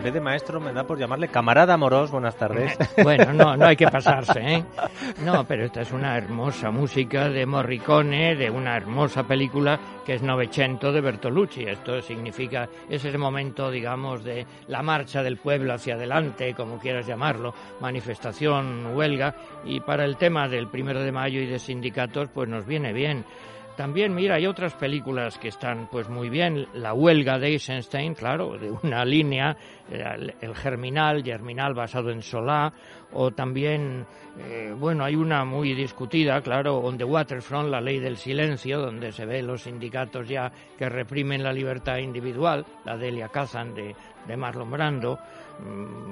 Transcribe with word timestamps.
En 0.00 0.04
vez 0.04 0.14
de 0.14 0.20
maestro 0.22 0.60
me 0.60 0.72
da 0.72 0.84
por 0.84 0.98
llamarle 0.98 1.28
camarada 1.28 1.76
Moros. 1.76 2.10
Buenas 2.10 2.34
tardes. 2.34 2.76
Bueno, 3.02 3.32
no, 3.32 3.56
no 3.56 3.66
hay 3.66 3.76
que 3.76 3.86
pasarse, 3.90 4.40
¿eh? 4.40 4.64
No, 5.24 5.44
pero 5.44 5.64
esta 5.64 5.82
es 5.82 5.92
una 5.92 6.16
hermosa 6.16 6.70
música 6.70 7.28
de 7.28 7.44
Morricone, 7.44 8.34
de 8.34 8.50
una 8.50 8.76
hermosa 8.76 9.24
película 9.24 9.78
que 10.04 10.14
es 10.14 10.22
Novecento 10.22 10.90
de 10.90 11.02
Bertolucci. 11.02 11.64
Esto 11.64 12.00
significa, 12.00 12.68
es 12.88 13.04
ese 13.04 13.18
momento, 13.18 13.70
digamos, 13.70 14.24
de 14.24 14.46
la 14.68 14.82
marcha 14.82 15.22
del 15.22 15.36
pueblo 15.36 15.74
hacia 15.74 15.94
adelante, 15.94 16.54
como 16.54 16.78
quieras 16.78 17.06
llamarlo, 17.06 17.52
manifestación, 17.80 18.94
huelga, 18.94 19.34
y 19.64 19.80
para 19.80 20.04
el 20.06 20.16
tema 20.16 20.48
del 20.48 20.68
primero 20.68 21.00
de 21.00 21.12
mayo 21.12 21.40
y 21.40 21.46
de 21.46 21.58
sindicatos, 21.58 22.28
pues 22.32 22.48
nos 22.48 22.64
viene 22.64 22.94
bien. 22.94 23.24
También, 23.80 24.14
mira, 24.14 24.34
hay 24.34 24.46
otras 24.46 24.74
películas 24.74 25.38
que 25.38 25.48
están 25.48 25.88
pues 25.90 26.06
muy 26.10 26.28
bien. 26.28 26.66
La 26.74 26.92
huelga 26.92 27.38
de 27.38 27.46
Eisenstein, 27.46 28.12
claro, 28.12 28.58
de 28.58 28.70
una 28.70 29.04
línea, 29.06 29.56
el, 29.90 30.54
Germinal, 30.54 31.24
Germinal 31.24 31.72
basado 31.72 32.10
en 32.10 32.20
Solá, 32.20 32.74
o 33.14 33.30
también, 33.30 34.04
eh, 34.38 34.74
bueno, 34.78 35.02
hay 35.02 35.14
una 35.16 35.46
muy 35.46 35.72
discutida, 35.72 36.42
claro, 36.42 36.76
On 36.76 36.98
the 36.98 37.04
Waterfront, 37.04 37.70
la 37.70 37.80
ley 37.80 38.00
del 38.00 38.18
silencio, 38.18 38.80
donde 38.80 39.12
se 39.12 39.24
ve 39.24 39.42
los 39.42 39.62
sindicatos 39.62 40.28
ya 40.28 40.52
que 40.76 40.86
reprimen 40.90 41.42
la 41.42 41.54
libertad 41.54 41.96
individual, 41.96 42.66
la 42.84 42.98
Delia 42.98 43.28
Kazan 43.28 43.74
de, 43.74 43.96
de 44.28 44.36
Marlon 44.36 44.70
Brando, 44.70 45.18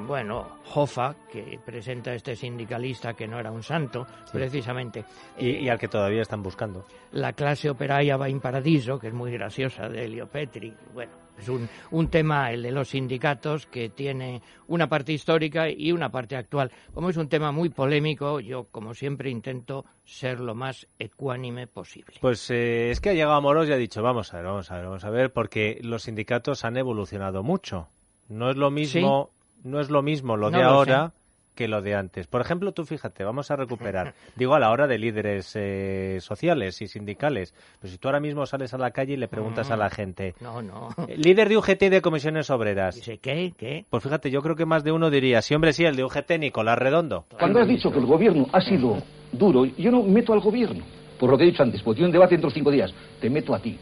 bueno, 0.07 0.59
Hoffa, 0.75 1.15
que 1.31 1.61
presenta 1.65 2.11
a 2.11 2.15
este 2.15 2.35
sindicalista 2.35 3.15
que 3.15 3.29
no 3.29 3.39
era 3.39 3.51
un 3.51 3.63
santo, 3.63 4.07
precisamente. 4.33 5.05
Y, 5.39 5.69
al 5.69 5.79
que 5.79 5.89
todavía 5.89 6.23
están 6.23 6.43
buscando. 6.43 6.87
La 7.13 7.35
clase 7.35 7.69
operaria 7.69 8.17
va 8.17 8.29
in 8.29 8.41
paradiso, 8.41 8.99
que 8.99 9.09
es 9.09 9.13
muy 9.13 9.31
graciosa, 9.33 9.89
de 9.89 10.07
Elio 10.07 10.27
Petri. 10.27 10.75
Bueno, 10.95 11.13
es 11.39 11.49
un, 11.49 11.69
un 11.91 12.09
tema, 12.09 12.51
el 12.51 12.63
de 12.63 12.73
los 12.73 12.89
sindicatos, 12.89 13.67
que 13.67 13.91
tiene 13.91 14.41
una 14.67 14.89
parte 14.89 15.13
histórica 15.13 15.69
y 15.69 15.93
una 15.93 16.11
parte 16.11 16.37
actual. 16.37 16.73
Como 16.95 17.11
es 17.11 17.17
un 17.19 17.29
tema 17.29 17.53
muy 17.53 17.69
polémico, 17.69 18.41
yo, 18.41 18.65
como 18.71 18.95
siempre, 18.95 19.29
intento 19.29 19.85
ser 20.05 20.41
lo 20.41 20.55
más 20.55 20.87
ecuánime 20.99 21.67
posible. 21.67 22.17
Pues 22.21 22.51
eh, 22.51 22.91
es 22.91 23.01
que 23.01 23.11
ha 23.11 23.15
llegado 23.15 23.43
Moros 23.43 23.69
y 23.69 23.73
ha 23.73 23.77
dicho, 23.77 24.03
vamos 24.03 24.33
a 24.33 24.39
ver, 24.39 24.47
vamos 24.47 24.71
a 24.71 24.77
ver, 24.77 24.85
vamos 24.87 25.05
a 25.05 25.11
ver, 25.11 25.33
porque 25.33 25.79
los 25.83 26.05
sindicatos 26.05 26.65
han 26.65 26.79
evolucionado 26.79 27.43
mucho. 27.43 27.89
No 28.29 28.51
es 28.51 28.57
lo 28.57 28.71
mismo 28.71 29.31
no 29.65 29.81
es 29.81 29.91
lo 29.91 30.03
mismo 30.03 30.37
lo 30.37 30.51
de 30.51 30.63
ahora 30.63 31.13
que 31.59 31.67
lo 31.67 31.83
de 31.83 31.97
antes. 31.97 32.29
Por 32.29 32.41
ejemplo, 32.41 32.71
tú 32.71 32.85
fíjate, 32.85 33.25
vamos 33.25 33.51
a 33.51 33.57
recuperar, 33.57 34.15
digo 34.37 34.55
a 34.55 34.61
la 34.61 34.71
hora 34.71 34.87
de 34.87 34.97
líderes 34.97 35.57
eh, 35.57 36.19
sociales 36.21 36.81
y 36.83 36.87
sindicales, 36.87 37.53
pero 37.81 37.91
si 37.91 37.99
tú 37.99 38.07
ahora 38.07 38.21
mismo 38.21 38.47
sales 38.47 38.73
a 38.75 38.79
la 38.79 38.93
calle 38.93 39.15
y 39.15 39.17
le 39.17 39.27
preguntas 39.27 39.69
a 39.73 39.77
la 39.77 39.91
gente, 39.91 40.37
no, 40.41 40.63
no. 40.63 40.91
Eh, 41.09 41.17
líder 41.17 41.49
de 41.49 41.57
UGT 41.57 41.83
y 41.83 41.89
de 41.89 42.01
comisiones 42.01 42.49
obreras. 42.51 42.95
Dice, 42.95 43.19
¿qué? 43.19 43.53
¿Qué? 43.59 43.87
Pues 43.91 44.05
fíjate, 44.05 44.31
yo 44.31 44.41
creo 44.41 44.55
que 44.55 44.67
más 44.67 44.85
de 44.85 44.93
uno 44.93 45.11
diría, 45.11 45.43
sí, 45.43 45.53
hombre, 45.53 45.73
sí, 45.73 45.85
el 45.85 45.97
de 45.97 46.05
UGT, 46.05 46.39
Nicolás 46.39 46.79
Redondo. 46.79 47.25
Cuando 47.37 47.59
has 47.59 47.67
dicho 47.67 47.91
que 47.91 47.99
el 47.99 48.07
gobierno 48.07 48.47
ha 48.53 48.61
sido 48.61 49.03
duro, 49.33 49.65
yo 49.65 49.91
no 49.91 50.05
meto 50.05 50.33
al 50.35 50.41
gobierno, 50.41 50.85
por 51.19 51.29
lo 51.29 51.37
que 51.37 51.43
he 51.43 51.47
dicho 51.49 51.65
antes, 51.65 51.83
porque 51.83 51.97
tiene 51.97 52.07
un 52.07 52.13
debate 52.13 52.37
dentro 52.37 52.51
de 52.51 52.55
cinco 52.55 52.71
días, 52.71 52.95
te 53.21 53.29
meto 53.29 53.53
a 53.53 53.59
ti. 53.59 53.77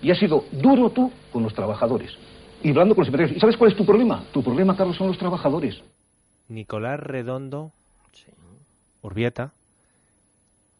Y 0.00 0.10
has 0.10 0.18
sido 0.18 0.44
duro 0.50 0.88
tú 0.88 1.12
con 1.30 1.42
los 1.42 1.52
trabajadores 1.52 2.16
y 2.62 2.70
hablando 2.70 2.94
con 2.94 3.02
los 3.02 3.08
empresarios. 3.08 3.36
¿Y 3.36 3.40
sabes 3.40 3.56
cuál 3.56 3.70
es 3.70 3.76
tu 3.76 3.86
problema? 3.86 4.24
Tu 4.32 4.42
problema, 4.42 4.76
Carlos, 4.76 4.96
son 4.96 5.08
los 5.08 5.18
trabajadores. 5.18 5.82
Nicolás 6.48 6.98
Redondo, 7.00 7.72
Urbieta, 9.02 9.52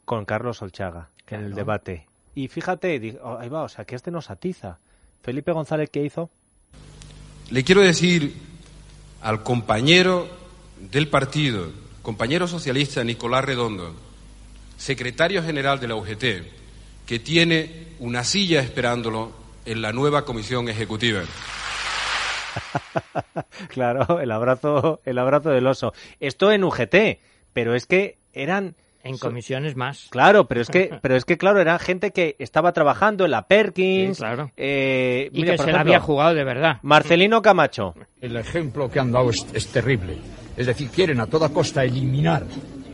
con 0.05 0.25
Carlos 0.25 0.63
Olchaga 0.63 1.11
en 1.29 1.45
el 1.45 1.55
debate. 1.55 2.07
Y 2.35 2.49
fíjate, 2.49 3.19
oh, 3.23 3.37
ahí 3.39 3.49
va, 3.49 3.63
o 3.63 3.69
sea, 3.69 3.85
que 3.85 3.95
este 3.95 4.11
nos 4.11 4.31
atiza. 4.31 4.79
Felipe 5.23 5.53
González, 5.53 5.91
¿qué 5.91 6.05
hizo? 6.05 6.31
Le 7.51 7.65
quiero 7.65 7.81
decir 7.81 8.35
al 9.23 9.43
compañero 9.43 10.29
del 10.91 11.09
partido, 11.09 11.71
compañero 12.03 12.47
socialista 12.47 13.03
Nicolás 13.05 13.45
Redondo, 13.45 13.95
secretario 14.77 15.43
general 15.43 15.81
de 15.81 15.89
la 15.89 15.97
UGT, 15.97 16.25
que 17.07 17.19
tiene 17.19 17.89
una 17.99 18.25
silla 18.25 18.61
esperándolo 18.61 19.33
en 19.65 19.83
la 19.83 19.93
nueva 19.93 20.25
comisión 20.25 20.69
ejecutiva. 20.69 21.23
claro, 23.69 24.21
el 24.21 24.31
abrazo, 24.31 25.01
el 25.05 25.19
abrazo 25.19 25.51
del 25.51 25.67
oso. 25.67 25.93
Esto 26.21 26.53
en 26.53 26.65
UGT, 26.65 27.19
pero 27.53 27.75
es 27.75 27.87
que 27.87 28.19
eran 28.33 28.77
en 29.03 29.19
comisiones 29.19 29.77
más. 29.77 30.09
Claro, 30.11 30.47
pero 30.47 30.61
es 30.61 30.69
que, 30.69 30.91
pero 31.03 31.17
es 31.17 31.25
que 31.25 31.39
claro, 31.39 31.61
eran 31.61 31.79
gente 31.79 32.11
que 32.11 32.37
estaba 32.39 32.73
trabajando 32.73 33.25
en 33.25 33.31
la 33.31 33.47
Perkins. 33.47 34.19
claro. 34.19 34.51
Eh, 34.57 35.31
y 35.33 35.45
que 35.45 35.59
se 35.59 35.73
la 35.73 35.81
había 35.81 36.01
jugado 36.01 36.35
de 36.35 36.45
verdad. 36.45 36.79
Marcelino 36.83 37.43
Camacho. 37.43 37.95
El 38.21 38.37
ejemplo 38.37 38.91
que 38.91 39.01
han 39.01 39.13
dado 39.13 39.31
es 39.31 39.67
terrible. 39.69 40.19
Es 40.57 40.67
decir, 40.67 40.91
quieren 40.91 41.21
a 41.21 41.27
toda 41.27 41.51
costa 41.51 41.85
eliminar 41.85 42.45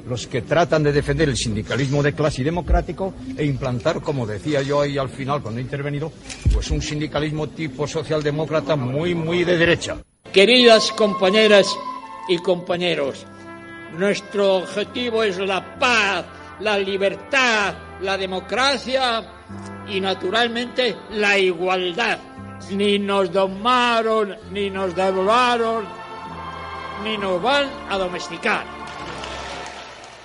los 0.09 0.27
que 0.27 0.43
tratan 0.43 0.83
de 0.83 0.93
defender 0.93 1.29
el 1.29 1.37
sindicalismo 1.37 2.03
de 2.03 2.13
clase 2.13 2.43
y 2.43 2.45
democrático 2.45 3.15
e 3.37 3.45
implantar, 3.45 4.01
como 4.01 4.27
decía 4.27 4.63
yo 4.63 4.81
ahí 4.81 4.99
al 4.99 5.09
final 5.09 5.43
cuando 5.43 5.61
he 5.61 5.63
intervenido, 5.63 6.13
pues 6.53 6.71
un 6.71 6.83
sindicalismo 6.83 7.49
tipo 7.49 7.87
socialdemócrata 7.87 8.77
muy, 8.77 9.15
muy 9.15 9.45
de 9.45 9.57
derecha. 9.57 9.97
Queridas 10.33 10.93
compañeras 10.93 11.67
y 12.29 12.39
compañeros, 12.39 13.27
nuestro 13.97 14.57
objetivo 14.57 15.23
es 15.23 15.39
la 15.39 15.79
paz, 15.79 16.25
la 16.61 16.79
libertad, 16.79 17.75
la 18.01 18.17
democracia 18.17 19.23
y 19.89 20.01
naturalmente 20.01 20.97
la 21.13 21.39
igualdad. 21.39 22.19
Ni 22.71 22.99
nos 22.99 23.31
domaron, 23.31 24.35
ni 24.51 24.71
nos 24.71 24.95
devoraron, 24.95 25.85
ni 27.05 27.19
nos 27.19 27.43
van 27.43 27.69
a 27.91 27.99
domesticar. 27.99 28.84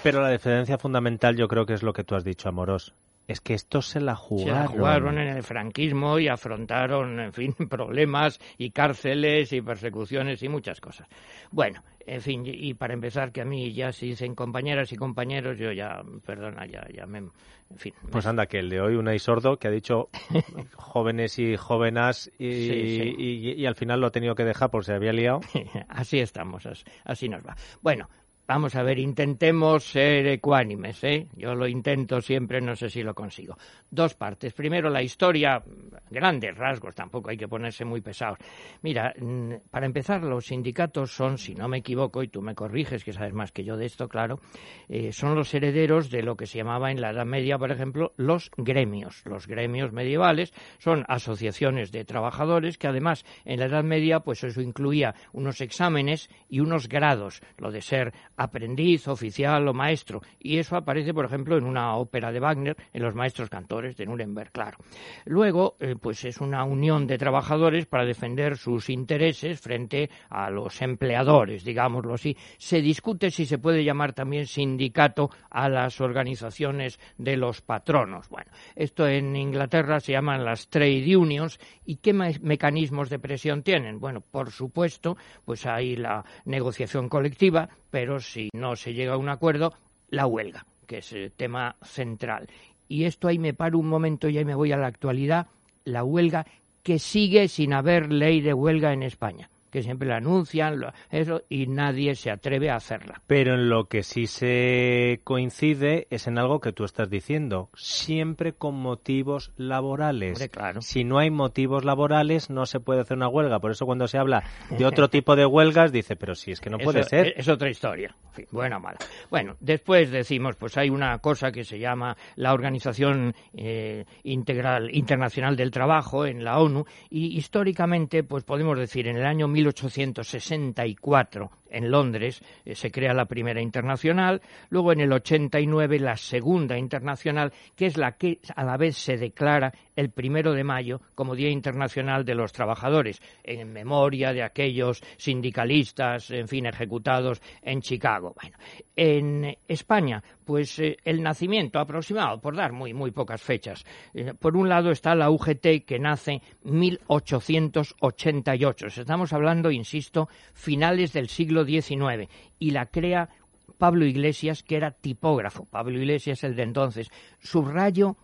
Pero 0.04 0.22
la 0.22 0.30
diferencia 0.30 0.78
fundamental 0.78 1.36
yo 1.36 1.48
creo 1.48 1.66
que 1.66 1.74
es 1.74 1.84
lo 1.84 1.94
que 1.94 2.04
tú 2.04 2.16
has 2.16 2.24
dicho, 2.24 2.50
Amorós. 2.50 2.94
Es 3.28 3.42
que 3.42 3.54
estos 3.54 3.86
se 3.86 4.00
la 4.00 4.16
jugaron. 4.16 4.56
Se 4.56 4.62
la 4.62 4.68
jugaron 4.68 5.18
en 5.20 5.28
el 5.28 5.44
franquismo 5.44 6.18
y 6.18 6.28
afrontaron, 6.28 7.20
en 7.20 7.32
fin, 7.32 7.54
problemas 7.70 8.40
y 8.58 8.72
cárceles 8.72 9.54
y 9.54 9.62
persecuciones 9.62 10.42
y 10.42 10.50
muchas 10.50 10.82
cosas. 10.82 11.08
Bueno, 11.52 11.84
en 12.08 12.22
fin, 12.22 12.44
y 12.44 12.74
para 12.74 12.96
empezar, 12.96 13.32
que 13.32 13.42
a 13.42 13.46
mí 13.46 13.72
ya 13.72 13.92
si 13.92 14.08
dicen 14.08 14.34
compañeras 14.34 14.92
y 14.94 14.96
compañeros, 14.96 15.60
yo 15.60 15.72
ya, 15.72 16.02
perdona, 16.26 16.66
ya, 16.66 16.88
ya 16.92 17.06
me... 17.06 17.20
En 17.20 17.78
fin. 17.78 17.94
Pues 18.10 18.26
anda, 18.26 18.48
que 18.48 18.58
el 18.58 18.70
de 18.70 18.82
hoy, 18.82 18.96
una 18.96 19.16
Sordo, 19.20 19.58
que 19.58 19.68
ha 19.68 19.72
dicho 19.72 20.10
jóvenes 20.74 21.38
y 21.38 21.56
jóvenes 21.56 22.32
y, 22.40 22.46
Y, 22.46 23.66
al 23.68 23.76
final 23.76 24.02
lo 24.02 24.08
ha 24.08 24.12
tenido 24.12 24.34
que 24.34 24.44
dejar 24.44 24.72
por 24.72 24.86
se 24.86 24.94
había 24.94 25.14
liado. 25.14 25.42
así 25.88 26.18
estamos, 26.18 26.68
así 27.06 27.30
nos 27.30 27.46
va. 27.46 27.56
Bueno, 27.84 28.10
Vamos 28.50 28.76
a 28.76 28.82
ver, 28.82 28.98
intentemos 28.98 29.84
ser 29.84 30.26
ecuánimes, 30.26 31.04
¿eh? 31.04 31.28
Yo 31.36 31.54
lo 31.54 31.68
intento 31.68 32.20
siempre, 32.20 32.60
no 32.60 32.76
sé 32.76 32.90
si 32.90 33.04
lo 33.04 33.14
consigo. 33.14 33.56
Dos 33.92 34.16
partes. 34.16 34.54
Primero, 34.54 34.90
la 34.90 35.04
historia, 35.04 35.62
grandes 36.10 36.58
rasgos, 36.58 36.96
tampoco 36.96 37.30
hay 37.30 37.38
que 37.38 37.48
ponerse 37.48 37.86
muy 37.86 38.02
pesados. 38.02 38.40
Mira, 38.82 39.14
mm, 39.20 39.70
para 39.70 39.86
empezar, 39.86 40.24
los 40.24 40.48
sindicatos 40.48 41.12
son, 41.12 41.38
si 41.38 41.54
no 41.54 41.68
me 41.68 41.78
equivoco, 41.78 42.24
y 42.24 42.30
tú 42.30 42.42
me 42.42 42.56
corriges, 42.56 43.04
que 43.04 43.14
sabes 43.14 43.34
más 43.34 43.52
que 43.52 43.64
yo 43.64 43.78
de 43.78 43.86
esto, 43.86 44.10
claro, 44.10 44.40
eh, 44.88 45.12
son 45.12 45.36
los 45.36 45.54
herederos 45.54 46.10
de 46.10 46.24
lo 46.24 46.36
que 46.36 46.48
se 46.48 46.58
llamaba 46.58 46.90
en 46.90 47.02
la 47.02 47.12
Edad 47.12 47.28
Media, 47.28 47.60
por 47.60 47.72
ejemplo, 47.72 48.14
los 48.18 48.50
gremios. 48.58 49.22
Los 49.26 49.46
gremios 49.46 49.92
medievales 49.92 50.56
son 50.80 51.06
asociaciones 51.08 51.92
de 51.92 52.04
trabajadores 52.04 52.80
que 52.80 52.88
además 52.88 53.26
en 53.46 53.60
la 53.60 53.68
Edad 53.68 53.84
Media, 53.84 54.22
pues 54.22 54.44
eso 54.44 54.60
incluía 54.60 55.14
unos 55.34 55.62
exámenes 55.62 56.32
y 56.50 56.62
unos 56.62 56.90
grados, 56.90 57.44
lo 57.60 57.70
de 57.70 57.84
ser 57.84 58.12
aprendiz, 58.40 59.08
oficial 59.08 59.68
o 59.68 59.74
maestro. 59.74 60.22
Y 60.40 60.58
eso 60.58 60.78
aparece, 60.78 61.14
por 61.14 61.26
ejemplo, 61.26 61.58
en 61.58 61.66
una 61.66 61.96
ópera 61.96 62.32
de 62.32 62.40
Wagner, 62.40 62.78
en 62.94 63.04
Los 63.04 63.14
Maestros 63.14 63.50
Cantores 63.50 63.98
de 63.98 64.06
Nuremberg, 64.06 64.52
claro. 64.52 64.78
Luego, 65.26 65.76
eh, 65.80 65.96
pues 66.00 66.24
es 66.24 66.40
una 66.40 66.64
unión 66.64 67.06
de 67.06 67.18
trabajadores 67.18 67.86
para 67.86 68.06
defender 68.06 68.58
sus 68.58 68.90
intereses 68.90 69.60
frente 69.60 70.10
a 70.30 70.50
los 70.50 70.82
empleadores, 70.82 71.64
digámoslo 71.66 72.14
así. 72.14 72.36
Se 72.58 72.82
discute 72.82 73.30
si 73.30 73.46
se 73.46 73.58
puede 73.58 73.84
llamar 73.84 74.14
también 74.14 74.48
sindicato 74.48 75.30
a 75.50 75.68
las 75.68 76.00
organizaciones 76.00 77.00
de 77.18 77.36
los 77.36 77.62
patronos. 77.62 78.30
Bueno, 78.30 78.52
esto 78.76 79.06
en 79.08 79.36
Inglaterra 79.36 80.00
se 80.00 80.14
llaman 80.14 80.46
las 80.46 80.70
trade 80.70 81.18
unions. 81.18 81.60
¿Y 81.86 81.98
qué 81.98 82.14
mecanismos 82.14 83.10
de 83.10 83.20
presión 83.20 83.64
tienen? 83.64 84.00
Bueno, 84.00 84.22
por 84.22 84.52
supuesto, 84.52 85.18
pues 85.44 85.66
hay 85.66 85.96
la 85.96 86.24
negociación 86.46 87.10
colectiva, 87.10 87.70
pero 87.90 88.20
si 88.32 88.50
no 88.54 88.76
se 88.76 88.94
llega 88.94 89.14
a 89.14 89.18
un 89.18 89.30
acuerdo, 89.30 89.74
la 90.10 90.26
huelga 90.26 90.66
que 90.90 90.98
es 90.98 91.14
el 91.14 91.32
tema 91.32 91.76
central. 91.84 92.50
Y 92.88 93.04
esto 93.04 93.28
ahí 93.28 93.38
me 93.38 93.54
paro 93.54 93.78
un 93.78 93.88
momento 93.88 94.28
y 94.28 94.40
ahí 94.40 94.46
me 94.46 94.56
voy 94.56 94.72
a 94.72 94.78
la 94.78 94.88
actualidad, 94.88 95.46
la 95.86 96.04
huelga 96.04 96.48
que 96.82 96.98
sigue 96.98 97.48
sin 97.48 97.74
haber 97.74 98.12
ley 98.12 98.42
de 98.42 98.56
huelga 98.56 98.92
en 98.92 99.04
España 99.04 99.50
que 99.72 99.84
siempre 99.84 100.08
la 100.08 100.18
anuncian, 100.18 100.82
eso, 101.10 101.44
y 101.50 101.68
nadie 101.68 102.16
se 102.16 102.32
atreve 102.32 102.70
a 102.70 102.76
hacerla. 102.76 103.22
Pero 103.28 103.56
en 103.56 103.70
lo 103.70 103.86
que 103.86 104.04
sí 104.04 104.28
se 104.28 105.22
coincide 105.24 106.08
es 106.10 106.28
en 106.28 106.38
algo 106.38 106.60
que 106.60 106.72
tú 106.72 106.84
estás 106.84 107.10
diciendo, 107.10 107.70
siempre 107.76 108.54
con 108.54 108.76
motivos 108.76 109.52
laborales. 109.58 110.50
claro. 110.50 110.82
Si 110.82 111.04
no 111.04 111.20
hay 111.20 111.30
motivos 111.30 111.86
laborales, 111.86 112.50
no 112.50 112.66
se 112.66 112.80
puede 112.80 113.02
hacer 113.02 113.18
una 113.18 113.28
huelga. 113.28 113.60
Por 113.60 113.72
eso 113.72 113.86
cuando 113.86 114.08
se 114.08 114.18
habla 114.18 114.44
de 114.70 114.86
otro 114.86 115.10
tipo 115.10 115.36
de 115.36 115.46
huelgas, 115.46 115.92
dice, 115.92 116.16
pero 116.16 116.36
si 116.36 116.52
es 116.52 116.62
que 116.62 116.70
no 116.70 116.78
puede 116.78 117.04
ser. 117.04 117.34
Es, 117.36 117.48
otra 117.48 117.70
historia. 117.70 118.16
buena 118.52 118.78
o 118.78 118.80
mala. 118.80 118.98
Bueno, 119.30 119.56
después 119.60 120.12
decimos, 120.12 120.56
pues 120.56 120.78
hay 120.78 120.90
una 120.90 121.18
cosa 121.20 121.52
que 121.52 121.64
se 121.64 121.80
llama 121.80 122.16
la 122.36 122.54
Organización 122.54 123.34
eh, 123.54 124.06
Integral 124.24 124.94
Internacional 124.96 125.56
del 125.56 125.72
Trabajo 125.72 126.26
en 126.26 126.44
la 126.44 126.60
ONU, 126.60 126.86
y 127.10 127.38
históricamente, 127.38 128.24
pues 128.24 128.44
podemos 128.44 128.78
decir, 128.78 129.08
en 129.08 129.18
el 129.18 129.26
año 129.26 129.48
1864 129.68 131.50
en 131.70 131.92
Londres 131.92 132.42
eh, 132.66 132.76
se 132.76 132.92
crea 132.92 133.14
la 133.14 133.26
primera 133.26 133.62
internacional, 133.62 134.42
luego 134.70 134.92
en 134.92 135.02
el 135.02 135.12
89 135.12 136.00
la 136.00 136.18
segunda 136.18 136.78
internacional, 136.78 137.54
que 137.76 137.88
es 137.88 137.98
la 137.98 138.14
que 138.14 138.40
a 138.56 138.64
la 138.64 138.78
vez 138.78 138.98
se 138.98 139.18
declara 139.18 139.74
el 139.96 140.12
primero 140.12 140.54
de 140.54 140.64
mayo 140.64 141.02
como 141.16 141.36
Día 141.36 141.50
Internacional 141.50 142.24
de 142.26 142.36
los 142.36 142.54
Trabajadores, 142.54 143.20
en 143.44 143.74
memoria 143.74 144.34
de 144.34 144.44
aquellos 144.44 145.02
sindicalistas, 145.18 146.30
en 146.32 146.48
fin, 146.48 146.66
ejecutados 146.66 147.42
en 147.62 147.82
Chicago. 147.82 148.34
Bueno, 148.42 148.58
en 148.96 149.56
España, 149.68 150.24
pues 150.46 150.80
eh, 150.80 150.98
el 151.04 151.22
nacimiento 151.22 151.78
aproximado, 151.80 152.42
por 152.42 152.56
dar 152.56 152.72
muy, 152.72 152.94
muy 152.94 153.12
pocas 153.12 153.42
fechas. 153.42 153.86
Eh, 154.14 154.34
por 154.34 154.58
un 154.58 154.70
lado 154.70 154.92
está 154.92 155.14
la 155.16 155.30
UGT 155.30 155.86
que 155.86 156.00
nace 156.00 156.42
1888. 156.64 158.88
Estamos 158.88 159.34
hablando, 159.34 159.70
insisto, 159.70 160.30
finales 160.54 161.14
del 161.14 161.30
siglo 161.30 161.59
XIX 161.66 162.30
y 162.58 162.72
la 162.72 162.88
crea 162.88 163.30
Pablo 163.78 164.06
Iglesias, 164.06 164.64
que 164.64 164.76
era 164.76 164.92
tipógrafo. 164.92 165.66
Pablo 165.66 165.98
Iglesias, 165.98 166.44
el 166.44 166.56
de 166.56 166.64
entonces. 166.64 167.10
Subrayo 167.40 168.18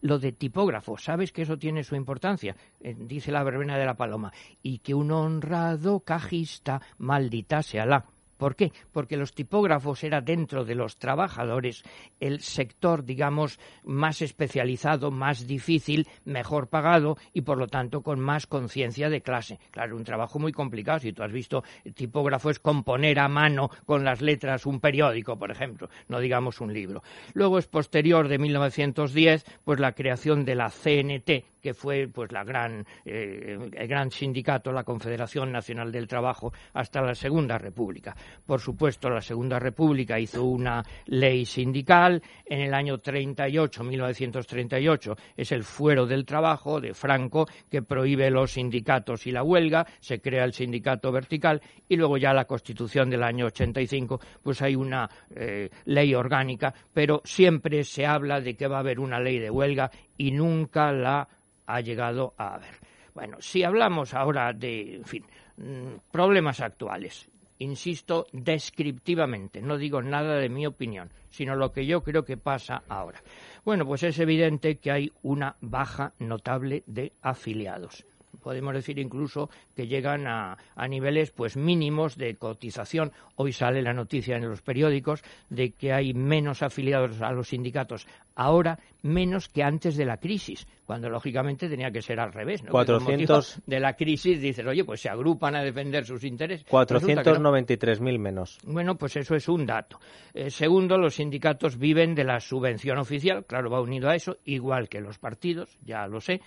lo 0.00 0.18
de 0.18 0.32
tipógrafo, 0.32 0.98
sabes 0.98 1.32
que 1.32 1.42
eso 1.42 1.56
tiene 1.56 1.82
su 1.82 1.96
importancia, 1.96 2.54
eh, 2.80 2.94
dice 2.98 3.32
la 3.32 3.42
verbena 3.42 3.78
de 3.78 3.86
la 3.86 3.94
paloma, 3.94 4.32
y 4.62 4.78
que 4.78 4.94
un 4.94 5.10
honrado 5.10 6.00
cajista 6.00 6.82
maldita 6.98 7.62
sea 7.62 7.86
la. 7.86 8.04
¿Por 8.42 8.56
qué? 8.56 8.72
Porque 8.90 9.16
los 9.16 9.34
tipógrafos 9.34 10.02
era 10.02 10.20
dentro 10.20 10.64
de 10.64 10.74
los 10.74 10.96
trabajadores 10.96 11.84
el 12.18 12.40
sector, 12.40 13.04
digamos, 13.04 13.60
más 13.84 14.20
especializado, 14.20 15.12
más 15.12 15.46
difícil, 15.46 16.08
mejor 16.24 16.66
pagado 16.66 17.16
y 17.32 17.42
por 17.42 17.56
lo 17.56 17.68
tanto 17.68 18.00
con 18.00 18.18
más 18.18 18.48
conciencia 18.48 19.08
de 19.10 19.20
clase. 19.20 19.60
Claro, 19.70 19.96
un 19.96 20.02
trabajo 20.02 20.40
muy 20.40 20.50
complicado. 20.50 20.98
Si 20.98 21.12
tú 21.12 21.22
has 21.22 21.30
visto, 21.30 21.62
tipógrafo 21.94 22.50
es 22.50 22.58
componer 22.58 23.20
a 23.20 23.28
mano 23.28 23.70
con 23.86 24.02
las 24.02 24.20
letras 24.20 24.66
un 24.66 24.80
periódico, 24.80 25.38
por 25.38 25.52
ejemplo, 25.52 25.88
no 26.08 26.18
digamos 26.18 26.60
un 26.60 26.72
libro. 26.72 27.04
Luego 27.34 27.58
es 27.60 27.68
posterior 27.68 28.26
de 28.26 28.38
1910, 28.38 29.44
pues 29.62 29.78
la 29.78 29.92
creación 29.92 30.44
de 30.44 30.56
la 30.56 30.68
CNT, 30.68 31.44
que 31.62 31.74
fue 31.74 32.08
pues 32.12 32.32
la 32.32 32.42
gran, 32.42 32.84
eh, 33.04 33.56
el 33.72 33.88
gran 33.88 34.10
sindicato, 34.10 34.72
la 34.72 34.82
Confederación 34.82 35.52
Nacional 35.52 35.92
del 35.92 36.08
Trabajo, 36.08 36.52
hasta 36.74 37.00
la 37.00 37.14
Segunda 37.14 37.56
República. 37.56 38.16
Por 38.44 38.60
supuesto, 38.60 39.10
la 39.10 39.20
Segunda 39.20 39.58
República 39.58 40.18
hizo 40.18 40.44
una 40.44 40.84
ley 41.06 41.44
sindical. 41.44 42.22
En 42.44 42.60
el 42.60 42.74
año 42.74 42.98
38, 42.98 43.84
1938, 43.84 45.16
es 45.36 45.52
el 45.52 45.64
fuero 45.64 46.06
del 46.06 46.24
trabajo 46.24 46.80
de 46.80 46.94
Franco 46.94 47.46
que 47.70 47.82
prohíbe 47.82 48.30
los 48.30 48.52
sindicatos 48.52 49.26
y 49.26 49.32
la 49.32 49.42
huelga. 49.42 49.86
Se 50.00 50.20
crea 50.20 50.44
el 50.44 50.52
sindicato 50.52 51.12
vertical 51.12 51.60
y 51.88 51.96
luego 51.96 52.16
ya 52.16 52.32
la 52.32 52.44
Constitución 52.44 53.10
del 53.10 53.22
año 53.22 53.46
85, 53.46 54.20
pues 54.42 54.62
hay 54.62 54.74
una 54.74 55.08
eh, 55.34 55.70
ley 55.86 56.14
orgánica, 56.14 56.74
pero 56.92 57.22
siempre 57.24 57.84
se 57.84 58.06
habla 58.06 58.40
de 58.40 58.54
que 58.54 58.66
va 58.66 58.76
a 58.76 58.80
haber 58.80 59.00
una 59.00 59.20
ley 59.20 59.38
de 59.38 59.50
huelga 59.50 59.90
y 60.16 60.30
nunca 60.30 60.92
la 60.92 61.28
ha 61.66 61.80
llegado 61.80 62.34
a 62.36 62.54
haber. 62.54 62.74
Bueno, 63.14 63.36
si 63.40 63.62
hablamos 63.62 64.14
ahora 64.14 64.52
de, 64.52 64.96
en 64.96 65.04
fin, 65.04 65.24
mm, 65.56 66.10
problemas 66.10 66.60
actuales, 66.60 67.28
insisto, 67.62 68.26
descriptivamente, 68.32 69.62
no 69.62 69.78
digo 69.78 70.02
nada 70.02 70.36
de 70.36 70.48
mi 70.48 70.66
opinión, 70.66 71.10
sino 71.30 71.56
lo 71.56 71.72
que 71.72 71.86
yo 71.86 72.02
creo 72.02 72.24
que 72.24 72.36
pasa 72.36 72.82
ahora. 72.88 73.22
Bueno, 73.64 73.86
pues 73.86 74.02
es 74.02 74.18
evidente 74.18 74.76
que 74.76 74.90
hay 74.90 75.12
una 75.22 75.56
baja 75.60 76.12
notable 76.18 76.82
de 76.86 77.12
afiliados 77.22 78.04
podemos 78.42 78.74
decir 78.74 78.98
incluso 78.98 79.50
que 79.74 79.86
llegan 79.86 80.26
a, 80.26 80.58
niveles 80.88 81.30
pues 81.30 81.56
mínimos 81.56 82.16
de 82.16 82.34
cotización. 82.36 83.12
Hoy 83.36 83.52
sale 83.52 83.82
la 83.82 83.92
noticia 83.92 84.36
en 84.36 84.48
los 84.48 84.62
periódicos 84.62 85.22
de 85.48 85.70
que 85.70 85.92
hay 85.92 86.12
menos 86.12 86.62
afiliados 86.62 87.22
a 87.22 87.32
los 87.32 87.48
sindicatos 87.48 88.06
ahora 88.34 88.78
menos 89.02 89.48
que 89.48 89.62
antes 89.62 89.96
de 89.96 90.06
la 90.06 90.16
crisis, 90.16 90.66
cuando 90.92 91.08
lógicamente 91.08 91.70
tenía 91.70 91.90
que 91.90 92.02
ser 92.02 92.20
al 92.20 92.34
revés. 92.34 92.62
¿no? 92.62 92.70
400 92.70 93.62
de 93.64 93.80
la 93.80 93.94
crisis 93.94 94.38
dices, 94.42 94.66
oye, 94.66 94.84
pues 94.84 95.00
se 95.00 95.08
agrupan 95.08 95.56
a 95.56 95.62
defender 95.62 96.04
sus 96.04 96.22
intereses. 96.22 96.66
493.000 96.66 98.18
menos. 98.18 98.58
Bueno, 98.66 98.98
pues 98.98 99.16
eso 99.16 99.34
es 99.34 99.48
un 99.48 99.64
dato. 99.64 99.98
Eh, 100.34 100.50
segundo, 100.50 100.98
los 100.98 101.14
sindicatos 101.14 101.78
viven 101.78 102.14
de 102.14 102.24
la 102.24 102.40
subvención 102.40 102.98
oficial, 102.98 103.46
claro, 103.46 103.70
va 103.70 103.80
unido 103.80 104.10
a 104.10 104.14
eso, 104.14 104.36
igual 104.44 104.90
que 104.90 105.00
los 105.00 105.18
partidos, 105.18 105.78
ya 105.82 106.06
lo 106.06 106.20
sé. 106.20 106.42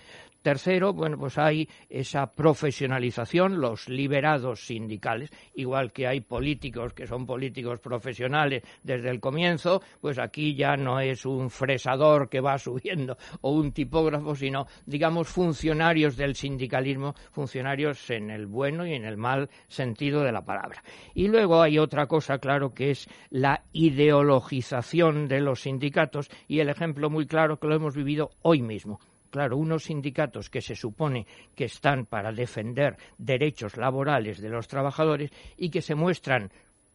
Tercero, 0.46 0.92
bueno, 0.92 1.18
pues 1.18 1.38
hay 1.38 1.68
esa 1.90 2.32
profesionalización, 2.32 3.60
los 3.60 3.88
liberados 3.88 4.64
sindicales, 4.64 5.28
igual 5.56 5.90
que 5.90 6.06
hay 6.06 6.20
políticos 6.20 6.92
que 6.92 7.08
son 7.08 7.26
políticos 7.26 7.80
profesionales 7.80 8.62
desde 8.84 9.10
el 9.10 9.18
comienzo, 9.18 9.82
pues 10.00 10.20
aquí 10.20 10.54
ya 10.54 10.76
no 10.76 11.00
es 11.00 11.26
un 11.26 11.50
fresador 11.50 12.28
que 12.28 12.40
va 12.40 12.58
subiendo 12.60 13.18
o 13.40 13.50
un 13.50 13.72
tipógrafo, 13.72 14.35
sino, 14.36 14.66
digamos, 14.84 15.28
funcionarios 15.28 16.16
del 16.16 16.34
sindicalismo, 16.34 17.14
funcionarios 17.32 18.10
en 18.10 18.30
el 18.30 18.46
bueno 18.46 18.86
y 18.86 18.94
en 18.94 19.04
el 19.04 19.16
mal 19.16 19.50
sentido 19.68 20.22
de 20.22 20.32
la 20.32 20.44
palabra. 20.44 20.82
Y 21.14 21.28
luego 21.28 21.62
hay 21.62 21.78
otra 21.78 22.06
cosa, 22.06 22.38
claro, 22.38 22.74
que 22.74 22.90
es 22.90 23.08
la 23.30 23.62
ideologización 23.72 25.28
de 25.28 25.40
los 25.40 25.62
sindicatos 25.62 26.30
y 26.46 26.60
el 26.60 26.68
ejemplo 26.68 27.10
muy 27.10 27.26
claro 27.26 27.58
que 27.58 27.66
lo 27.66 27.74
hemos 27.74 27.96
vivido 27.96 28.30
hoy 28.42 28.62
mismo 28.62 29.00
claro, 29.36 29.58
unos 29.58 29.84
sindicatos 29.84 30.48
que 30.48 30.62
se 30.62 30.74
supone 30.74 31.26
que 31.54 31.66
están 31.66 32.06
para 32.06 32.32
defender 32.32 32.96
derechos 33.18 33.76
laborales 33.76 34.40
de 34.40 34.48
los 34.48 34.66
trabajadores 34.66 35.30
y 35.58 35.68
que 35.68 35.82
se 35.82 35.94
muestran, 35.94 36.50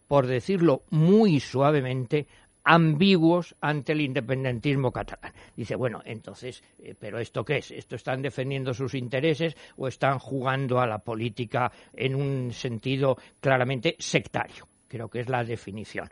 por 0.07 0.25
decirlo 0.25 0.81
muy 0.89 1.39
suavemente, 1.39 2.25
ambiguos 2.63 3.55
ante 3.61 3.93
el 3.93 4.01
independentismo 4.01 4.91
catalán. 4.91 5.33
Dice, 5.55 5.75
bueno, 5.75 6.01
entonces, 6.05 6.63
eh, 6.79 6.95
¿pero 6.99 7.19
esto 7.19 7.43
qué 7.43 7.57
es? 7.57 7.71
¿Esto 7.71 7.95
están 7.95 8.21
defendiendo 8.21 8.73
sus 8.73 8.93
intereses 8.93 9.55
o 9.77 9.87
están 9.87 10.19
jugando 10.19 10.79
a 10.79 10.87
la 10.87 10.99
política 10.99 11.71
en 11.93 12.15
un 12.15 12.51
sentido 12.51 13.17
claramente 13.39 13.95
sectario? 13.99 14.70
Creo 14.91 15.09
que 15.09 15.21
es 15.21 15.29
la 15.29 15.45
definición. 15.45 16.09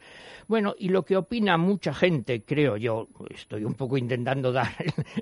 Bueno, 0.48 0.74
y 0.80 0.88
lo 0.88 1.04
que 1.04 1.18
opina 1.18 1.58
mucha 1.58 1.94
gente, 1.94 2.44
creo 2.44 2.78
yo, 2.78 3.10
estoy 3.30 3.66
un 3.66 3.74
poco 3.74 3.98
intentando 3.98 4.54
dar 4.54 4.70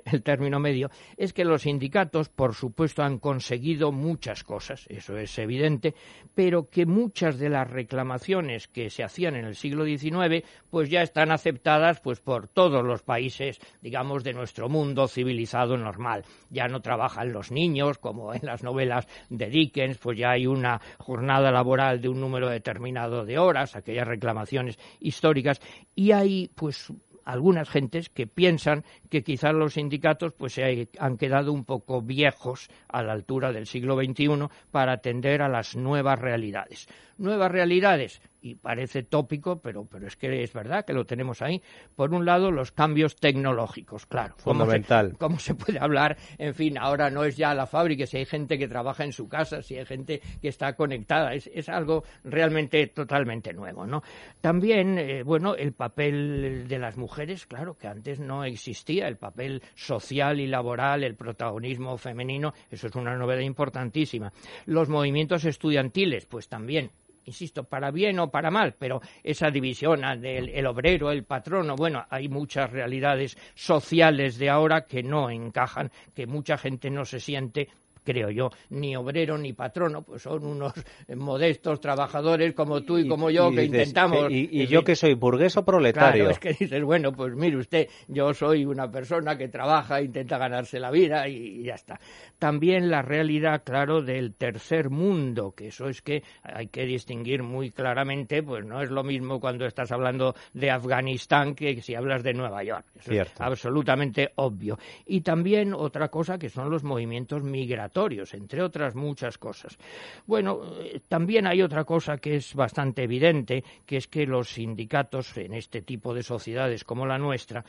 el, 0.04 0.22
término 0.22 0.60
medio, 0.60 0.90
es 1.16 1.32
que 1.32 1.44
los 1.44 1.62
sindicatos, 1.62 2.28
por 2.28 2.54
supuesto, 2.54 3.02
han 3.02 3.18
conseguido 3.18 3.90
muchas 3.90 4.44
cosas, 4.44 4.86
eso 4.88 5.18
es 5.18 5.36
evidente, 5.40 5.94
pero 6.36 6.70
que 6.70 6.86
muchas 6.86 7.38
de 7.38 7.48
las 7.48 7.68
reclamaciones 7.68 8.68
que 8.68 8.90
se 8.90 9.02
hacían 9.02 9.34
en 9.34 9.44
el 9.44 9.56
siglo 9.56 9.84
XIX, 9.84 10.46
pues 10.70 10.88
ya 10.88 11.02
están 11.02 11.32
aceptadas 11.32 12.00
pues 12.00 12.20
por 12.20 12.46
todos 12.46 12.84
los 12.84 13.02
países, 13.02 13.58
digamos, 13.82 14.22
de 14.22 14.34
nuestro 14.34 14.68
mundo 14.68 15.08
civilizado 15.08 15.76
normal. 15.76 16.24
Ya 16.50 16.68
no 16.68 16.80
trabajan 16.80 17.32
los 17.32 17.50
niños, 17.50 17.98
como 17.98 18.32
en 18.32 18.46
las 18.46 18.62
novelas 18.62 19.08
de 19.30 19.46
Dickens, 19.46 19.98
pues 19.98 20.16
ya 20.16 20.30
hay 20.30 20.46
una 20.46 20.80
jornada 20.98 21.50
laboral 21.50 22.00
de 22.00 22.08
un 22.08 22.20
número 22.20 22.48
determinado 22.48 23.24
de 23.24 23.38
horas, 23.38 23.47
aquellas 23.56 24.06
reclamaciones 24.06 24.78
históricas, 25.00 25.60
y 25.94 26.12
hay 26.12 26.50
pues 26.54 26.92
algunas 27.28 27.68
gentes 27.68 28.08
que 28.08 28.26
piensan 28.26 28.84
que 29.10 29.22
quizás 29.22 29.52
los 29.52 29.74
sindicatos 29.74 30.32
pues 30.32 30.54
se 30.54 30.88
han 30.98 31.18
quedado 31.18 31.52
un 31.52 31.64
poco 31.64 32.00
viejos 32.00 32.70
a 32.88 33.02
la 33.02 33.12
altura 33.12 33.52
del 33.52 33.66
siglo 33.66 33.96
XXI 33.96 34.48
para 34.70 34.92
atender 34.92 35.42
a 35.42 35.48
las 35.48 35.76
nuevas 35.76 36.18
realidades. 36.18 36.88
Nuevas 37.18 37.50
realidades, 37.50 38.22
y 38.40 38.54
parece 38.54 39.02
tópico, 39.02 39.60
pero, 39.60 39.84
pero 39.84 40.06
es 40.06 40.16
que 40.16 40.42
es 40.42 40.52
verdad 40.52 40.84
que 40.84 40.92
lo 40.92 41.04
tenemos 41.04 41.42
ahí. 41.42 41.62
Por 41.96 42.14
un 42.14 42.24
lado, 42.24 42.50
los 42.50 42.72
cambios 42.72 43.16
tecnológicos, 43.16 44.06
claro. 44.06 44.34
Fundamental. 44.38 45.16
¿Cómo 45.18 45.38
se, 45.38 45.54
puede 45.54 45.78
hablar? 45.78 46.16
En 46.38 46.54
fin, 46.54 46.78
ahora 46.78 47.10
no 47.10 47.24
es 47.24 47.36
ya 47.36 47.54
la 47.54 47.66
fábrica, 47.66 48.06
si 48.06 48.18
hay 48.18 48.26
gente 48.26 48.58
que 48.58 48.68
trabaja 48.68 49.04
en 49.04 49.12
su 49.12 49.28
casa, 49.28 49.62
si 49.62 49.76
hay 49.76 49.86
gente 49.86 50.20
que 50.40 50.48
está 50.48 50.74
conectada, 50.74 51.34
es, 51.34 51.50
es 51.52 51.68
algo 51.68 52.04
realmente 52.24 52.86
totalmente 52.88 53.52
nuevo, 53.52 53.86
¿no? 53.86 54.02
También, 54.40 54.98
eh, 54.98 55.22
bueno, 55.22 55.54
el 55.54 55.72
papel 55.72 56.66
de 56.68 56.78
las 56.78 56.96
mujeres, 56.96 57.46
claro, 57.46 57.76
que 57.76 57.88
antes 57.88 58.20
no 58.20 58.44
existía, 58.44 59.08
el 59.08 59.16
papel 59.16 59.62
social 59.74 60.40
y 60.40 60.46
laboral, 60.46 61.02
el 61.04 61.16
protagonismo 61.16 61.96
femenino, 61.98 62.54
eso 62.70 62.86
es 62.86 62.94
una 62.94 63.16
novedad 63.16 63.40
importantísima. 63.40 64.32
Los 64.66 64.88
movimientos 64.88 65.44
estudiantiles, 65.44 66.26
pues 66.26 66.48
también 66.48 66.90
insisto, 67.28 67.64
para 67.64 67.90
bien 67.90 68.18
o 68.18 68.30
para 68.30 68.50
mal, 68.50 68.74
pero 68.78 69.00
esa 69.22 69.50
división 69.50 70.00
del 70.20 70.48
el 70.48 70.66
obrero, 70.66 71.10
el 71.10 71.24
patrono, 71.24 71.76
bueno, 71.76 72.04
hay 72.10 72.28
muchas 72.28 72.70
realidades 72.70 73.36
sociales 73.54 74.38
de 74.38 74.50
ahora 74.50 74.86
que 74.86 75.02
no 75.02 75.30
encajan, 75.30 75.90
que 76.14 76.26
mucha 76.26 76.58
gente 76.58 76.90
no 76.90 77.04
se 77.04 77.20
siente 77.20 77.68
creo 78.08 78.30
yo, 78.30 78.50
ni 78.70 78.96
obrero 78.96 79.36
ni 79.36 79.52
patrono, 79.52 80.00
pues 80.00 80.22
son 80.22 80.42
unos 80.46 80.72
modestos 81.14 81.78
trabajadores 81.78 82.54
como 82.54 82.80
tú 82.80 82.96
y, 82.96 83.06
como 83.06 83.28
yo 83.28 83.50
que 83.50 83.64
intentamos. 83.64 84.28
¿Y, 84.30 84.66
yo 84.66 84.82
que 84.82 84.96
soy 84.96 85.12
burgués 85.12 85.58
o 85.58 85.64
proletario? 85.64 86.24
Claro, 86.24 86.30
es 86.30 86.38
que 86.38 86.54
dices, 86.58 86.82
bueno, 86.82 87.12
pues 87.12 87.34
mire 87.34 87.58
usted, 87.58 87.86
yo 88.06 88.32
soy 88.32 88.64
una 88.64 88.90
persona 88.90 89.36
que 89.36 89.48
trabaja, 89.48 90.00
intenta 90.00 90.38
ganarse 90.38 90.80
la 90.80 90.90
vida 90.90 91.28
y, 91.28 91.64
ya 91.64 91.74
está. 91.74 92.00
También 92.38 92.88
la 92.88 93.02
realidad, 93.02 93.62
claro, 93.62 94.00
del 94.00 94.34
tercer 94.34 94.88
mundo, 94.88 95.52
que 95.54 95.66
eso 95.66 95.88
es 95.88 96.00
que 96.00 96.22
hay 96.42 96.68
que 96.68 96.86
distinguir 96.86 97.42
muy 97.42 97.72
claramente, 97.72 98.42
pues 98.42 98.64
no 98.64 98.80
es 98.80 98.90
lo 98.90 99.04
mismo 99.04 99.38
cuando 99.38 99.66
estás 99.66 99.92
hablando 99.92 100.34
de 100.54 100.70
Afganistán 100.70 101.54
que 101.54 101.82
si 101.82 101.94
hablas 101.94 102.22
de 102.22 102.32
Nueva 102.32 102.64
York. 102.64 102.86
Eso 102.98 103.12
es 103.12 103.28
absolutamente 103.38 104.30
obvio. 104.36 104.78
Y 105.04 105.20
también 105.20 105.74
otra 105.74 106.08
cosa 106.08 106.38
que 106.38 106.48
son 106.48 106.70
los 106.70 106.84
movimientos 106.84 107.42
migratorios 107.42 107.97
entre 108.32 108.62
otras 108.62 108.94
muchas 108.94 109.38
cosas. 109.38 109.78
Bueno, 110.26 110.60
eh, 110.80 111.00
también 111.08 111.46
hay 111.46 111.62
otra 111.62 111.84
cosa 111.84 112.18
que 112.18 112.36
es 112.36 112.54
bastante 112.54 113.02
evidente, 113.02 113.64
que 113.86 113.96
es 113.96 114.06
que 114.06 114.26
los 114.26 114.48
sindicatos 114.48 115.36
en 115.36 115.54
este 115.54 115.82
tipo 115.82 116.14
de 116.14 116.22
sociedades 116.22 116.84
como 116.84 117.06
la 117.06 117.18
nuestra, 117.18 117.64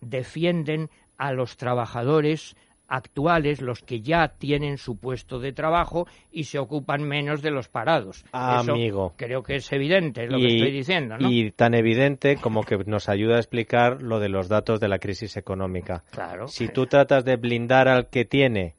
defienden 0.00 0.90
a 1.16 1.32
los 1.32 1.56
trabajadores 1.56 2.56
actuales, 2.88 3.60
los 3.60 3.82
que 3.82 4.00
ya 4.00 4.28
tienen 4.28 4.78
su 4.78 4.96
puesto 4.96 5.38
de 5.38 5.52
trabajo 5.52 6.06
y 6.32 6.44
se 6.44 6.58
ocupan 6.58 7.02
menos 7.02 7.42
de 7.42 7.50
los 7.50 7.68
parados. 7.68 8.24
Amigo. 8.32 9.14
creo 9.16 9.42
que 9.42 9.56
es 9.56 9.70
evidente, 9.72 10.24
es 10.24 10.30
lo 10.30 10.38
que 10.38 10.56
estoy 10.56 10.72
diciendo, 10.72 11.18
¿no? 11.18 11.30
Y 11.30 11.50
tan 11.50 11.74
evidente 11.74 12.36
como 12.36 12.62
que 12.62 12.78
nos 12.86 13.08
ayuda 13.08 13.36
a 13.36 13.40
explicar 13.40 14.02
lo 14.02 14.18
de 14.18 14.30
los 14.30 14.48
datos 14.48 14.80
de 14.80 14.88
la 14.88 14.98
crisis 14.98 15.36
económica. 15.36 16.02
Claro. 16.10 16.48
Si 16.48 16.68
tú 16.68 16.86
tratas 16.86 17.24
de 17.24 17.36
blindar 17.36 17.88
al 17.88 18.08
que 18.08 18.24
tiene 18.24 18.77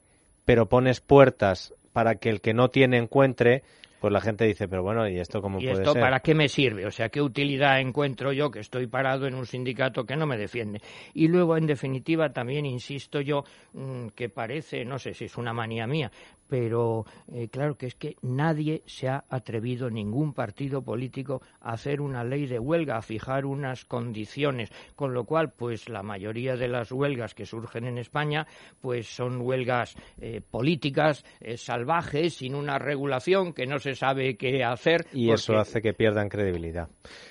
pero 0.50 0.66
pones 0.66 1.00
puertas 1.00 1.72
para 1.92 2.16
que 2.16 2.28
el 2.28 2.40
que 2.40 2.54
no 2.54 2.70
tiene 2.70 2.98
encuentre, 2.98 3.62
pues 4.00 4.12
la 4.12 4.20
gente 4.20 4.46
dice, 4.46 4.66
pero 4.66 4.82
bueno, 4.82 5.08
¿y 5.08 5.20
esto 5.20 5.40
cómo 5.40 5.60
¿Y 5.60 5.66
puede 5.66 5.84
esto 5.84 5.94
para 5.94 6.18
qué 6.18 6.34
me 6.34 6.48
sirve? 6.48 6.86
O 6.86 6.90
sea, 6.90 7.08
¿qué 7.08 7.22
utilidad 7.22 7.78
encuentro 7.78 8.32
yo 8.32 8.50
que 8.50 8.58
estoy 8.58 8.88
parado 8.88 9.28
en 9.28 9.36
un 9.36 9.46
sindicato 9.46 10.04
que 10.04 10.16
no 10.16 10.26
me 10.26 10.36
defiende? 10.36 10.82
Y 11.14 11.28
luego, 11.28 11.56
en 11.56 11.68
definitiva, 11.68 12.32
también 12.32 12.66
insisto 12.66 13.20
yo 13.20 13.44
mm, 13.74 14.08
que 14.08 14.28
parece, 14.28 14.84
no 14.84 14.98
sé 14.98 15.14
si 15.14 15.26
es 15.26 15.36
una 15.36 15.52
manía 15.52 15.86
mía, 15.86 16.10
pero 16.50 17.06
eh, 17.32 17.48
claro 17.48 17.76
que 17.76 17.86
es 17.86 17.94
que 17.94 18.16
nadie 18.22 18.82
se 18.84 19.08
ha 19.08 19.24
atrevido, 19.30 19.88
ningún 19.88 20.34
partido 20.34 20.82
político, 20.82 21.40
a 21.60 21.72
hacer 21.72 22.00
una 22.00 22.24
ley 22.24 22.46
de 22.46 22.58
huelga, 22.58 22.96
a 22.96 23.02
fijar 23.02 23.46
unas 23.46 23.84
condiciones, 23.84 24.70
con 24.96 25.14
lo 25.14 25.24
cual, 25.24 25.52
pues 25.56 25.88
la 25.88 26.02
mayoría 26.02 26.56
de 26.56 26.66
las 26.66 26.90
huelgas 26.90 27.34
que 27.34 27.46
surgen 27.46 27.86
en 27.86 27.98
España, 27.98 28.48
pues 28.80 29.06
son 29.06 29.40
huelgas 29.40 29.94
eh, 30.20 30.40
políticas, 30.50 31.24
eh, 31.40 31.56
salvajes, 31.56 32.34
sin 32.34 32.56
una 32.56 32.78
regulación 32.78 33.52
que 33.52 33.66
no 33.66 33.78
se 33.78 33.94
sabe 33.94 34.36
qué 34.36 34.64
hacer. 34.64 35.06
Y 35.12 35.30
eso 35.30 35.56
hace 35.56 35.80
que 35.80 35.92
pierdan 35.92 36.28
credibilidad. 36.28 36.88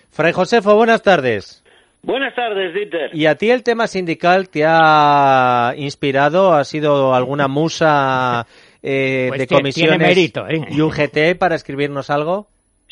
Fray 0.09 0.31
Josefo, 0.31 0.75
buenas 0.75 1.03
tardes. 1.03 1.61
Buenas 2.01 2.33
tardes, 2.33 2.73
Dieter. 2.73 3.13
¿Y 3.13 3.25
a 3.25 3.35
ti 3.35 3.51
el 3.51 3.63
tema 3.63 3.85
sindical 3.85 4.47
te 4.49 4.63
ha 4.65 5.73
inspirado? 5.75 6.53
¿Ha 6.53 6.63
sido 6.63 7.13
alguna 7.13 7.49
musa 7.49 8.47
eh, 8.81 9.25
pues 9.29 9.39
de 9.39 9.48
comisiones 9.48 10.00
mérito, 10.00 10.48
¿eh? 10.48 10.62
y 10.69 10.81
UGT 10.81 11.38
para 11.38 11.55
escribirnos 11.55 12.09
algo? 12.09 12.48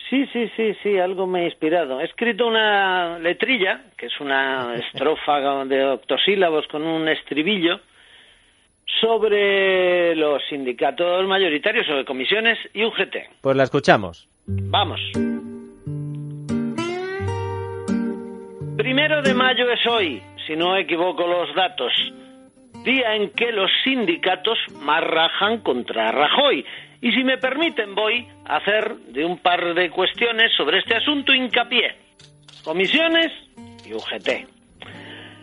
Sí, 0.10 0.26
sí, 0.32 0.50
sí, 0.56 0.74
sí, 0.84 0.98
algo 0.98 1.28
me 1.28 1.42
ha 1.42 1.46
inspirado. 1.46 2.00
He 2.00 2.06
escrito 2.06 2.48
una 2.48 3.20
letrilla, 3.20 3.82
que 3.98 4.06
es 4.06 4.20
una 4.20 4.76
estrofa 4.94 5.66
de 5.66 5.86
octosílabos 5.86 6.68
con 6.68 6.84
un 6.84 7.08
estribillo, 7.08 7.80
sobre 9.02 10.16
los 10.16 10.42
sindicatos 10.50 11.28
mayoritarios, 11.28 11.86
sobre 11.86 12.06
comisiones 12.06 12.58
y 12.74 12.86
UGT. 12.86 13.42
Pues 13.42 13.56
la 13.58 13.64
escuchamos. 13.64 14.30
Vamos. 14.46 15.02
Primero 18.78 19.22
de 19.22 19.34
mayo 19.34 19.70
es 19.72 19.86
hoy, 19.88 20.22
si 20.46 20.56
no 20.56 20.78
equivoco 20.78 21.28
los 21.28 21.54
datos 21.54 21.92
día 22.88 23.16
en 23.16 23.32
que 23.32 23.52
los 23.52 23.70
sindicatos 23.84 24.58
más 24.80 25.04
rajan 25.04 25.60
contra 25.60 26.10
Rajoy. 26.12 26.66
Y 27.02 27.12
si 27.12 27.24
me 27.24 27.38
permiten, 27.38 27.94
voy 27.94 28.26
a 28.46 28.56
hacer 28.58 28.96
de 29.10 29.26
un 29.26 29.38
par 29.40 29.74
de 29.76 29.90
cuestiones 29.90 30.54
sobre 30.56 30.80
este 30.80 30.96
asunto 30.96 31.34
hincapié. 31.34 31.96
Comisiones 32.64 33.28
y 33.86 33.94
UGT. 33.94 34.48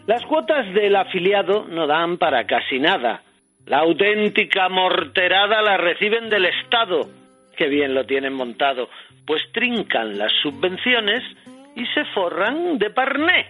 Las 0.06 0.24
cuotas 0.24 0.72
del 0.72 0.96
afiliado 0.96 1.66
no 1.68 1.86
dan 1.86 2.16
para 2.16 2.46
casi 2.46 2.78
nada. 2.78 3.22
La 3.66 3.78
auténtica 3.78 4.68
morterada 4.68 5.62
la 5.62 5.76
reciben 5.76 6.30
del 6.30 6.46
Estado, 6.46 7.08
que 7.56 7.68
bien 7.68 7.94
lo 7.94 8.04
tienen 8.04 8.32
montado, 8.32 8.88
pues 9.26 9.42
trincan 9.52 10.18
las 10.18 10.32
subvenciones 10.42 11.22
y 11.76 11.86
se 11.94 12.04
forran 12.14 12.78
de 12.78 12.90
parné. 12.90 13.46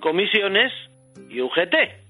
Comisiones 0.00 0.72
y 1.30 1.40
UGT 1.40 2.07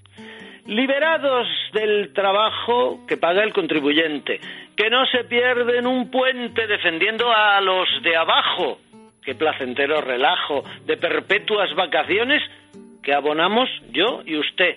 liberados 0.68 1.48
del 1.72 2.12
trabajo 2.12 3.00
que 3.08 3.16
paga 3.16 3.42
el 3.42 3.54
contribuyente, 3.54 4.38
que 4.76 4.90
no 4.90 5.06
se 5.06 5.25
pierden 5.25 5.87
un 5.87 6.10
puente 6.10 6.66
defendiendo 6.66 7.32
a 7.32 7.58
los 7.62 7.88
de 8.02 8.14
abajo, 8.14 8.78
qué 9.25 9.34
placentero 9.34 10.02
relajo, 10.02 10.62
de 10.84 10.98
perpetuas 10.98 11.75
vacaciones 11.75 12.42
que 13.02 13.14
abonamos 13.14 13.70
yo 13.92 14.22
y 14.26 14.37
usted, 14.37 14.76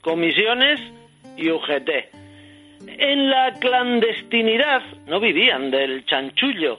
comisiones 0.00 0.80
y 1.36 1.50
UGT. 1.50 1.90
En 2.86 3.28
la 3.28 3.54
clandestinidad 3.58 4.82
no 5.08 5.18
vivían 5.18 5.72
del 5.72 6.06
chanchullo, 6.06 6.78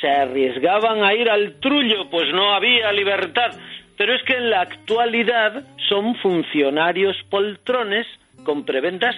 se 0.00 0.08
arriesgaban 0.08 1.04
a 1.04 1.12
ir 1.12 1.28
al 1.28 1.60
trullo, 1.60 2.08
pues 2.10 2.32
no 2.32 2.54
había 2.54 2.90
libertad 2.90 3.52
pero 3.96 4.14
es 4.14 4.22
que 4.24 4.34
en 4.34 4.50
la 4.50 4.62
actualidad 4.62 5.64
son 5.88 6.14
funcionarios 6.16 7.16
poltrones 7.30 8.06
con 8.44 8.64
prebendas 8.64 9.14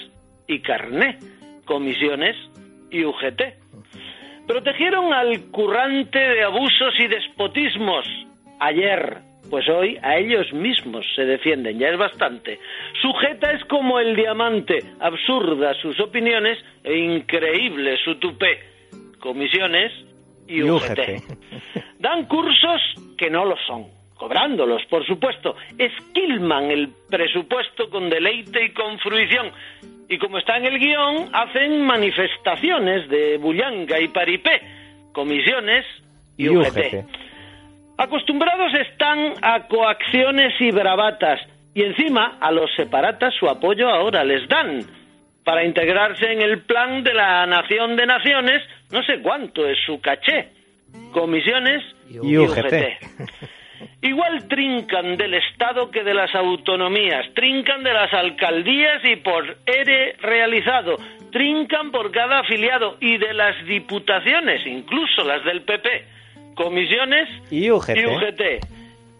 y 0.46 0.60
carné, 0.60 1.18
comisiones 1.64 2.36
y 2.90 3.04
UGT. 3.04 3.42
Protegieron 4.46 5.12
al 5.12 5.50
currante 5.50 6.18
de 6.18 6.42
abusos 6.42 6.94
y 6.98 7.06
despotismos 7.06 8.06
ayer, 8.60 9.18
pues 9.48 9.68
hoy 9.68 9.98
a 10.02 10.16
ellos 10.16 10.52
mismos 10.52 11.06
se 11.14 11.24
defienden, 11.24 11.78
ya 11.78 11.88
es 11.88 11.96
bastante. 11.96 12.58
Sujeta 13.00 13.52
es 13.52 13.64
como 13.64 13.98
el 14.00 14.14
diamante, 14.14 14.80
absurda 15.00 15.72
sus 15.80 15.98
opiniones 16.00 16.58
e 16.82 16.98
increíble 16.98 17.96
su 18.04 18.16
tupé. 18.16 18.58
Comisiones 19.18 19.92
y 20.46 20.62
UGT. 20.62 21.22
Dan 21.98 22.26
cursos 22.26 22.82
que 23.16 23.30
no 23.30 23.46
lo 23.46 23.56
son 23.66 24.03
cobrándolos, 24.24 24.82
por 24.86 25.04
supuesto, 25.04 25.54
esquilman 25.76 26.70
el 26.70 26.88
presupuesto 27.10 27.90
con 27.90 28.08
deleite 28.08 28.64
y 28.64 28.70
con 28.70 28.98
fruición. 28.98 29.50
Y 30.08 30.16
como 30.16 30.38
está 30.38 30.56
en 30.56 30.64
el 30.64 30.78
guion, 30.78 31.28
hacen 31.30 31.82
manifestaciones 31.82 33.06
de 33.10 33.36
bullanga 33.36 34.00
y 34.00 34.08
paripé, 34.08 34.62
comisiones 35.12 35.84
y, 36.38 36.48
UGT. 36.48 37.04
Acostumbrados 37.98 38.72
están 38.72 39.34
a 39.42 39.68
coacciones 39.68 40.58
y 40.58 40.70
bravatas, 40.70 41.40
y 41.74 41.82
encima 41.82 42.38
a 42.40 42.50
los 42.50 42.74
separatas 42.76 43.34
su 43.38 43.46
apoyo 43.46 43.90
ahora 43.90 44.24
les 44.24 44.48
dan 44.48 44.86
para 45.44 45.66
integrarse 45.66 46.32
en 46.32 46.40
el 46.40 46.62
plan 46.62 47.04
de 47.04 47.12
la 47.12 47.44
nación 47.44 47.94
de 47.96 48.06
naciones, 48.06 48.62
no 48.90 49.02
sé 49.02 49.20
cuánto 49.20 49.68
es 49.68 49.76
su 49.84 50.00
caché, 50.00 50.48
comisiones 51.12 51.82
y, 52.08 52.38
UGT. 52.38 52.72
Igual 54.04 54.48
trincan 54.48 55.16
del 55.16 55.32
Estado 55.32 55.90
que 55.90 56.04
de 56.04 56.12
las 56.12 56.34
autonomías, 56.34 57.24
trincan 57.34 57.82
de 57.82 57.94
las 57.94 58.12
alcaldías 58.12 59.02
y 59.02 59.16
por 59.16 59.56
ERE 59.64 60.16
realizado, 60.20 60.96
trincan 61.32 61.90
por 61.90 62.12
cada 62.12 62.40
afiliado 62.40 62.98
y 63.00 63.16
de 63.16 63.32
las 63.32 63.64
diputaciones, 63.64 64.60
incluso 64.66 65.24
las 65.24 65.42
del 65.46 65.62
PP. 65.62 65.88
comisiones 66.54 67.30
y 67.50 67.70
UGT. 67.70 67.96
y 67.96 68.04
UGT. 68.04 68.42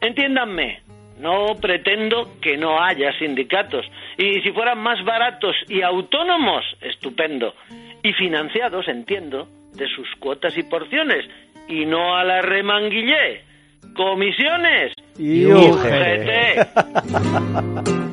Entiéndanme, 0.02 0.82
no 1.18 1.56
pretendo 1.58 2.38
que 2.42 2.58
no 2.58 2.78
haya 2.78 3.10
sindicatos. 3.18 3.86
Y 4.18 4.42
si 4.42 4.52
fueran 4.52 4.80
más 4.80 5.02
baratos 5.02 5.56
y 5.66 5.80
autónomos, 5.80 6.62
estupendo. 6.82 7.54
Y 8.02 8.12
financiados, 8.12 8.86
entiendo, 8.88 9.48
de 9.72 9.88
sus 9.88 10.08
cuotas 10.20 10.58
y 10.58 10.62
porciones. 10.62 11.24
Y 11.68 11.86
no 11.86 12.14
a 12.16 12.22
la 12.22 12.42
remanguillé. 12.42 13.53
Comisiones 13.94 14.92
Y 15.18 15.46
UGT. 15.46 16.64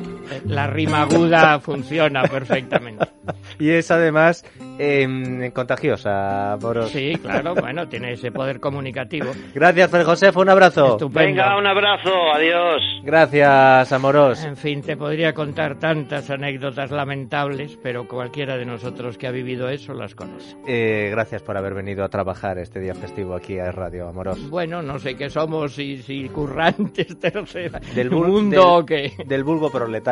La 0.46 0.66
rima 0.66 1.02
aguda 1.02 1.58
funciona 1.60 2.22
perfectamente. 2.24 3.06
Y 3.58 3.70
es 3.70 3.88
además 3.92 4.44
em, 4.80 5.52
contagiosa, 5.52 6.56
Moros. 6.60 6.90
Sí, 6.90 7.12
claro, 7.22 7.54
bueno, 7.54 7.86
tiene 7.86 8.14
ese 8.14 8.32
poder 8.32 8.58
comunicativo. 8.58 9.30
Gracias, 9.54 9.90
Fer 9.90 10.02
Josef, 10.04 10.36
un 10.38 10.48
abrazo. 10.48 10.92
Estupendo. 10.92 11.42
Venga, 11.42 11.56
un 11.56 11.66
abrazo, 11.66 12.10
adiós. 12.34 12.82
Gracias, 13.04 13.92
Amoros. 13.92 14.42
En 14.44 14.56
fin, 14.56 14.82
te 14.82 14.96
podría 14.96 15.32
contar 15.34 15.78
tantas 15.78 16.28
anécdotas 16.30 16.90
lamentables, 16.90 17.78
pero 17.80 18.08
cualquiera 18.08 18.56
de 18.56 18.64
nosotros 18.64 19.16
que 19.18 19.28
ha 19.28 19.30
vivido 19.30 19.68
eso 19.68 19.94
las 19.94 20.16
conoce. 20.16 20.56
Eh, 20.66 21.08
gracias 21.12 21.42
por 21.42 21.56
haber 21.56 21.74
venido 21.74 22.02
a 22.04 22.08
trabajar 22.08 22.58
este 22.58 22.80
día 22.80 22.94
festivo 22.94 23.34
aquí 23.36 23.58
a 23.60 23.70
Radio 23.70 24.08
Amoros. 24.08 24.50
Bueno, 24.50 24.82
no 24.82 24.98
sé 24.98 25.14
qué 25.16 25.30
somos, 25.30 25.74
si, 25.74 25.98
si 25.98 26.28
currantes 26.30 27.16
tercera 27.20 27.78
Del 27.94 28.10
mundo 28.10 28.50
del- 28.50 28.58
o 28.82 28.84
qué. 28.86 29.12
Del 29.26 29.44
vulgo 29.44 29.70
proletario. 29.70 30.11